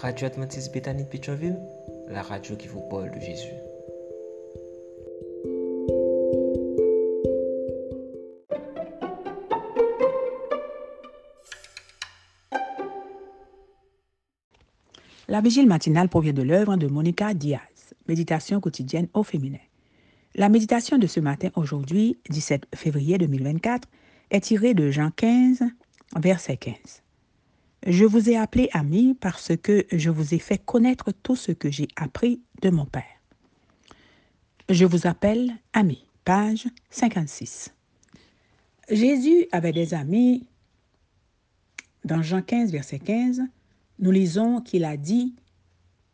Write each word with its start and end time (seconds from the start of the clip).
Radio 0.00 0.28
Adventiste 0.28 0.72
Bethany 0.72 1.04
de 1.04 1.08
Pétionville, 1.08 1.60
la 2.08 2.22
radio 2.22 2.56
qui 2.56 2.68
vous 2.68 2.80
parle 2.88 3.10
de 3.10 3.20
Jésus. 3.20 3.52
La 15.28 15.42
vigile 15.42 15.66
matinale 15.66 16.08
provient 16.08 16.32
de 16.32 16.40
l'œuvre 16.40 16.76
de 16.78 16.86
Monica 16.86 17.34
Diaz, 17.34 17.60
Méditation 18.08 18.58
quotidienne 18.58 19.08
au 19.12 19.22
féminin. 19.22 19.58
La 20.34 20.48
méditation 20.48 20.96
de 20.96 21.06
ce 21.06 21.20
matin, 21.20 21.50
aujourd'hui, 21.56 22.18
17 22.30 22.68
février 22.74 23.18
2024, 23.18 23.86
est 24.30 24.40
tirée 24.40 24.72
de 24.72 24.90
Jean 24.90 25.10
15, 25.10 25.62
verset 26.16 26.56
15. 26.56 27.02
Je 27.86 28.04
vous 28.04 28.28
ai 28.28 28.36
appelé 28.36 28.68
amis 28.72 29.14
parce 29.18 29.52
que 29.56 29.86
je 29.90 30.10
vous 30.10 30.34
ai 30.34 30.38
fait 30.38 30.58
connaître 30.58 31.12
tout 31.12 31.36
ce 31.36 31.52
que 31.52 31.70
j'ai 31.70 31.88
appris 31.96 32.42
de 32.60 32.68
mon 32.68 32.84
Père. 32.84 33.04
Je 34.68 34.84
vous 34.84 35.06
appelle 35.06 35.52
amis, 35.72 36.04
page 36.24 36.68
56. 36.90 37.74
Jésus 38.90 39.46
avait 39.50 39.72
des 39.72 39.94
amis. 39.94 40.46
Dans 42.04 42.22
Jean 42.22 42.42
15, 42.42 42.70
verset 42.70 42.98
15, 42.98 43.42
nous 43.98 44.10
lisons 44.10 44.60
qu'il 44.60 44.84
a 44.84 44.96
dit 44.96 45.34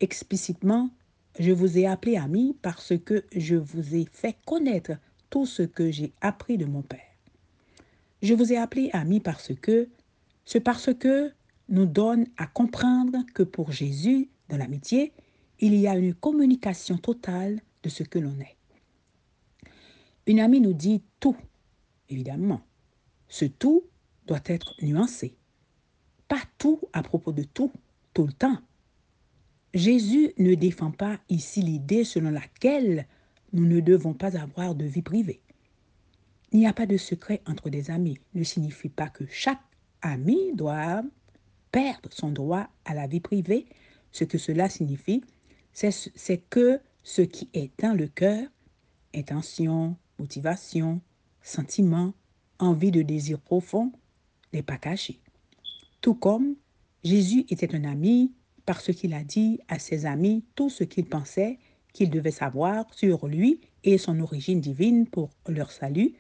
explicitement, 0.00 0.90
Je 1.38 1.52
vous 1.52 1.78
ai 1.78 1.86
appelé 1.86 2.16
amis 2.16 2.56
parce 2.62 2.94
que 3.04 3.24
je 3.34 3.56
vous 3.56 3.94
ai 3.94 4.06
fait 4.10 4.36
connaître 4.46 4.92
tout 5.30 5.46
ce 5.46 5.62
que 5.62 5.90
j'ai 5.90 6.12
appris 6.20 6.58
de 6.58 6.64
mon 6.64 6.82
Père. 6.82 7.00
Je 8.22 8.34
vous 8.34 8.52
ai 8.52 8.56
appelé 8.56 8.88
amis 8.92 9.20
parce 9.20 9.52
que, 9.54 9.88
c'est 10.44 10.60
parce 10.60 10.94
que 10.94 11.32
nous 11.68 11.86
donne 11.86 12.26
à 12.36 12.46
comprendre 12.46 13.18
que 13.34 13.42
pour 13.42 13.72
Jésus, 13.72 14.28
dans 14.48 14.56
l'amitié, 14.56 15.12
il 15.58 15.74
y 15.74 15.88
a 15.88 15.96
une 15.96 16.14
communication 16.14 16.98
totale 16.98 17.60
de 17.82 17.88
ce 17.88 18.02
que 18.02 18.18
l'on 18.18 18.38
est. 18.40 18.56
Une 20.26 20.40
amie 20.40 20.60
nous 20.60 20.72
dit 20.72 21.02
tout, 21.20 21.36
évidemment. 22.08 22.60
Ce 23.28 23.44
tout 23.44 23.84
doit 24.26 24.42
être 24.46 24.74
nuancé. 24.82 25.36
Pas 26.28 26.42
tout 26.58 26.80
à 26.92 27.02
propos 27.02 27.32
de 27.32 27.44
tout, 27.44 27.72
tout 28.12 28.26
le 28.26 28.32
temps. 28.32 28.58
Jésus 29.74 30.32
ne 30.38 30.54
défend 30.54 30.90
pas 30.90 31.18
ici 31.28 31.62
l'idée 31.62 32.04
selon 32.04 32.30
laquelle 32.30 33.06
nous 33.52 33.66
ne 33.66 33.80
devons 33.80 34.14
pas 34.14 34.36
avoir 34.36 34.74
de 34.74 34.84
vie 34.84 35.02
privée. 35.02 35.40
Il 36.52 36.60
n'y 36.60 36.66
a 36.66 36.72
pas 36.72 36.86
de 36.86 36.96
secret 36.96 37.42
entre 37.46 37.70
des 37.70 37.90
amis 37.90 38.18
ne 38.34 38.42
signifie 38.42 38.88
pas 38.88 39.08
que 39.08 39.24
chaque 39.28 39.60
ami 40.02 40.54
doit 40.54 41.02
perdre 41.72 42.08
son 42.12 42.30
droit 42.30 42.68
à 42.84 42.94
la 42.94 43.06
vie 43.06 43.20
privée. 43.20 43.66
Ce 44.12 44.24
que 44.24 44.38
cela 44.38 44.68
signifie, 44.68 45.22
c'est 45.72 46.38
que 46.48 46.80
ce 47.02 47.22
qui 47.22 47.48
est 47.52 47.70
dans 47.80 47.96
le 47.96 48.08
cœur, 48.08 48.48
intention, 49.14 49.96
motivation, 50.18 51.00
sentiment, 51.42 52.14
envie 52.58 52.90
de 52.90 53.02
désir 53.02 53.38
profond, 53.40 53.92
n'est 54.52 54.62
pas 54.62 54.78
caché. 54.78 55.20
Tout 56.00 56.14
comme 56.14 56.56
Jésus 57.04 57.44
était 57.50 57.74
un 57.74 57.84
ami 57.84 58.32
parce 58.64 58.92
qu'il 58.92 59.14
a 59.14 59.22
dit 59.22 59.60
à 59.68 59.78
ses 59.78 60.06
amis 60.06 60.44
tout 60.54 60.70
ce 60.70 60.84
qu'il 60.84 61.06
pensait 61.06 61.58
qu'ils 61.92 62.10
devaient 62.10 62.30
savoir 62.30 62.84
sur 62.92 63.26
lui 63.26 63.60
et 63.84 63.98
son 63.98 64.20
origine 64.20 64.60
divine 64.60 65.06
pour 65.06 65.30
leur 65.46 65.70
salut, 65.70 66.14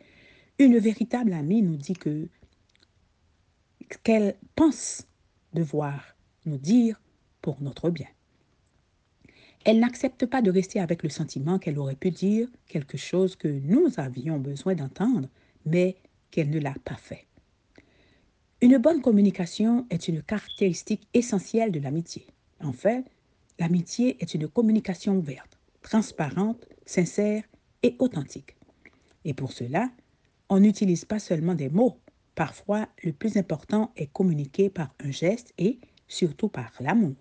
une 0.58 0.78
véritable 0.78 1.32
amie 1.32 1.62
nous 1.62 1.76
dit 1.76 1.94
que 1.94 2.28
qu'elle 4.02 4.36
pense 4.54 5.06
devoir 5.56 6.16
nous 6.44 6.58
dire 6.58 7.00
pour 7.42 7.60
notre 7.60 7.90
bien. 7.90 8.06
Elle 9.64 9.80
n'accepte 9.80 10.26
pas 10.26 10.42
de 10.42 10.50
rester 10.50 10.78
avec 10.78 11.02
le 11.02 11.08
sentiment 11.08 11.58
qu'elle 11.58 11.78
aurait 11.78 11.96
pu 11.96 12.10
dire 12.10 12.48
quelque 12.68 12.96
chose 12.96 13.34
que 13.34 13.48
nous 13.48 13.88
avions 13.96 14.38
besoin 14.38 14.76
d'entendre, 14.76 15.28
mais 15.64 15.96
qu'elle 16.30 16.50
ne 16.50 16.60
l'a 16.60 16.74
pas 16.84 16.94
fait. 16.94 17.26
Une 18.60 18.78
bonne 18.78 19.02
communication 19.02 19.86
est 19.90 20.08
une 20.08 20.22
caractéristique 20.22 21.08
essentielle 21.14 21.72
de 21.72 21.80
l'amitié. 21.80 22.26
En 22.62 22.72
fait, 22.72 23.04
l'amitié 23.58 24.16
est 24.20 24.34
une 24.34 24.48
communication 24.48 25.16
ouverte, 25.16 25.58
transparente, 25.82 26.66
sincère 26.84 27.42
et 27.82 27.96
authentique. 27.98 28.56
Et 29.24 29.34
pour 29.34 29.52
cela, 29.52 29.90
on 30.48 30.60
n'utilise 30.60 31.04
pas 31.04 31.18
seulement 31.18 31.54
des 31.54 31.68
mots, 31.68 31.98
Parfois, 32.36 32.86
le 33.02 33.14
plus 33.14 33.38
important 33.38 33.92
est 33.96 34.12
communiqué 34.12 34.68
par 34.68 34.94
un 35.02 35.10
geste 35.10 35.54
et 35.56 35.80
surtout 36.06 36.48
par 36.48 36.70
l'amour. 36.80 37.16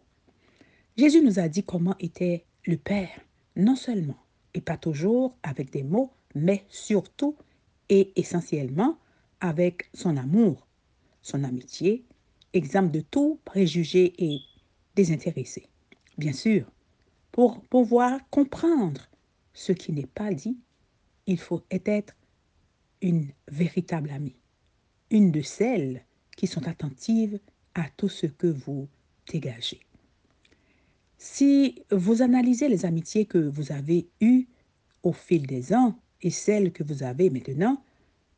Jésus 0.97 1.21
nous 1.21 1.39
a 1.39 1.47
dit 1.47 1.63
comment 1.63 1.95
était 1.99 2.45
le 2.65 2.75
Père, 2.75 3.21
non 3.55 3.77
seulement 3.77 4.17
et 4.53 4.59
pas 4.59 4.77
toujours 4.77 5.37
avec 5.41 5.71
des 5.71 5.83
mots, 5.83 6.11
mais 6.35 6.65
surtout 6.67 7.37
et 7.87 8.11
essentiellement 8.17 8.97
avec 9.39 9.89
son 9.93 10.17
amour, 10.17 10.67
son 11.21 11.45
amitié, 11.45 12.03
exemple 12.51 12.91
de 12.91 12.99
tout 12.99 13.39
préjugé 13.45 14.13
et 14.17 14.41
désintéressé. 14.95 15.69
Bien 16.17 16.33
sûr, 16.33 16.69
pour 17.31 17.61
pouvoir 17.61 18.19
comprendre 18.31 19.07
ce 19.53 19.71
qui 19.71 19.93
n'est 19.93 20.07
pas 20.07 20.33
dit, 20.33 20.57
il 21.25 21.39
faut 21.39 21.63
être 21.71 22.13
une 23.01 23.29
véritable 23.47 24.09
amie 24.09 24.35
une 25.11 25.31
de 25.31 25.41
celles 25.41 26.03
qui 26.35 26.47
sont 26.47 26.67
attentives 26.67 27.39
à 27.73 27.85
tout 27.97 28.09
ce 28.09 28.25
que 28.25 28.47
vous 28.47 28.87
dégagez. 29.31 29.81
Si 31.17 31.83
vous 31.91 32.21
analysez 32.21 32.67
les 32.67 32.85
amitiés 32.85 33.25
que 33.25 33.37
vous 33.37 33.71
avez 33.71 34.07
eues 34.21 34.47
au 35.03 35.13
fil 35.13 35.47
des 35.47 35.73
ans 35.73 35.97
et 36.21 36.29
celles 36.29 36.71
que 36.71 36.83
vous 36.83 37.03
avez 37.03 37.29
maintenant, 37.29 37.81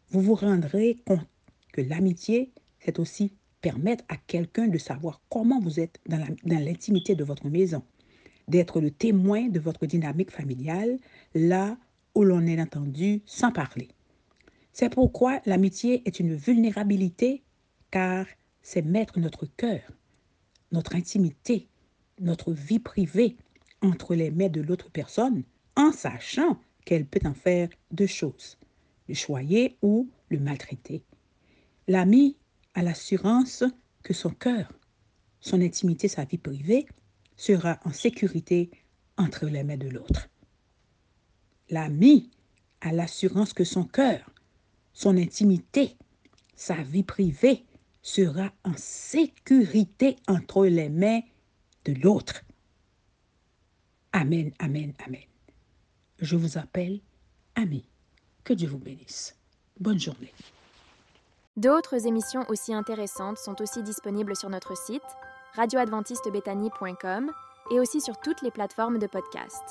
vous 0.10 0.22
vous 0.22 0.36
rendrez 0.36 1.02
compte 1.06 1.28
que 1.74 1.82
l'amitié, 1.82 2.52
c'est 2.80 3.00
aussi 3.00 3.34
permettre 3.62 4.04
à 4.08 4.16
quelqu'un 4.16 4.68
de 4.68 4.78
savoir 4.78 5.22
comment 5.30 5.60
vous 5.60 5.80
êtes 5.80 6.00
dans 6.06 6.24
l'intimité 6.46 7.16
de 7.16 7.24
votre 7.24 7.48
maison, 7.50 7.84
d'être 8.48 8.80
le 8.80 8.92
témoin 8.92 9.50
de 9.50 9.60
votre 9.60 9.86
dynamique 9.86 10.32
familiale 10.32 10.98
là 11.34 11.78
où 12.16 12.24
l'on 12.24 12.46
est 12.46 12.62
entendu 12.62 13.22
sans 13.26 13.52
parler. 13.52 13.90
C'est 14.80 14.92
pourquoi 14.92 15.42
l'amitié 15.48 16.04
est 16.06 16.20
une 16.20 16.36
vulnérabilité, 16.36 17.42
car 17.90 18.28
c'est 18.62 18.84
mettre 18.84 19.20
notre 19.20 19.48
cœur, 19.48 19.82
notre 20.72 20.94
intimité, 20.94 21.68
notre 22.20 22.54
vie 22.54 22.78
privée 22.78 23.38
entre 23.82 24.14
les 24.14 24.30
mains 24.30 24.50
de 24.50 24.62
l'autre 24.62 24.92
personne, 24.92 25.42
en 25.76 25.92
sachant 25.92 26.62
qu'elle 26.86 27.08
peut 27.08 27.28
en 27.28 27.34
faire 27.34 27.70
deux 27.90 28.06
choses, 28.06 28.60
le 29.08 29.16
choyer 29.16 29.78
ou 29.82 30.12
le 30.30 30.38
maltraiter. 30.38 31.02
L'ami 31.88 32.38
a 32.76 32.84
l'assurance 32.84 33.64
que 34.04 34.14
son 34.14 34.30
cœur, 34.30 34.72
son 35.40 35.60
intimité, 35.60 36.08
sa 36.08 36.26
vie 36.26 36.38
privée 36.38 36.86
sera 37.36 37.80
en 37.84 37.92
sécurité 37.92 38.70
entre 39.18 39.48
les 39.48 39.64
mains 39.64 39.78
de 39.78 39.90
l'autre. 39.90 40.30
L'ami 41.72 42.30
a 42.82 42.92
l'assurance 42.92 43.54
que 43.54 43.64
son 43.64 43.84
cœur, 43.84 44.32
son 44.98 45.16
intimité, 45.16 45.96
sa 46.56 46.74
vie 46.74 47.04
privée 47.04 47.64
sera 48.02 48.50
en 48.64 48.74
sécurité 48.78 50.16
entre 50.28 50.66
les 50.66 50.90
mains 50.90 51.20
de 51.86 51.94
l'autre. 52.02 52.42
Amen, 54.12 54.52
amen, 54.58 54.94
amen. 55.06 55.22
Je 56.18 56.36
vous 56.36 56.58
appelle 56.58 57.00
ami. 57.54 57.88
Que 58.44 58.54
Dieu 58.54 58.70
vous 58.70 58.80
bénisse. 58.80 59.36
Bonne 59.80 60.00
journée. 60.00 60.34
D'autres 61.58 62.08
émissions 62.08 62.46
aussi 62.50 62.74
intéressantes 62.74 63.38
sont 63.38 63.62
aussi 63.62 63.84
disponibles 63.84 64.36
sur 64.36 64.50
notre 64.50 64.76
site 64.76 65.04
radioadventistebethany.com 65.54 67.32
et 67.70 67.80
aussi 67.80 68.02
sur 68.02 68.20
toutes 68.20 68.42
les 68.42 68.52
plateformes 68.52 68.98
de 68.98 69.06
podcast. 69.06 69.62